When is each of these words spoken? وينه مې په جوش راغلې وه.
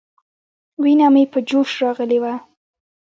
وينه 0.81 1.07
مې 1.13 1.23
په 1.31 1.39
جوش 1.47 1.69
راغلې 1.83 2.19
وه. 2.23 2.33